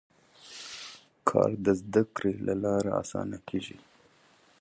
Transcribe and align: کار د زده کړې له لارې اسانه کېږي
کار 1.29 1.51
د 1.65 1.67
زده 1.81 2.03
کړې 2.15 2.33
له 2.45 2.53
لارې 2.63 2.91
اسانه 3.01 3.37
کېږي 3.47 3.77